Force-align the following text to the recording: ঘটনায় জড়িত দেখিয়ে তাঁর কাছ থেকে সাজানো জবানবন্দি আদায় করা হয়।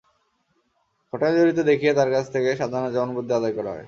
ঘটনায় 1.13 1.35
জড়িত 1.37 1.59
দেখিয়ে 1.69 1.93
তাঁর 1.93 2.09
কাছ 2.11 2.25
থেকে 2.33 2.49
সাজানো 2.59 2.87
জবানবন্দি 2.95 3.31
আদায় 3.35 3.55
করা 3.57 3.69
হয়। 3.69 3.79